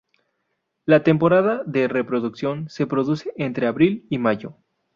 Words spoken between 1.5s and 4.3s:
de reproducción se produce entre abril y